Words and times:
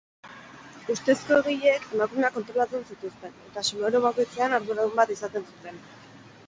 Ustezko 0.93 1.37
egileek 1.41 1.85
emakumeak 1.97 2.35
kontrolatzen 2.39 2.89
zituzten, 2.93 3.37
eta 3.51 3.67
solairu 3.71 4.03
bakoitzean 4.09 4.59
arduradun 4.61 5.01
bat 5.03 5.17
izaten 5.21 5.49
zuten. 5.53 5.81